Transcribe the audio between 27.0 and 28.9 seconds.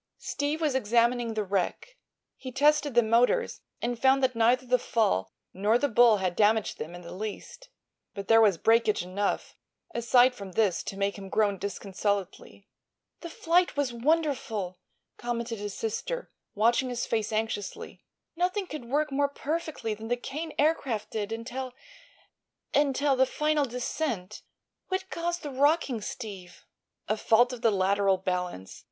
"A fault of the lateral balance.